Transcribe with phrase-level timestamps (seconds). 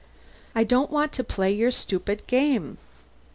[0.55, 2.79] "I don't want to play your stupid game!"